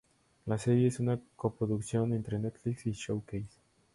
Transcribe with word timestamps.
La 0.47 0.57
serie 0.57 0.87
es 0.87 0.99
una 0.99 1.19
coproducción 1.35 2.11
entre 2.13 2.39
Netflix 2.39 2.87
y 2.87 2.91
Showcase. 2.93 3.59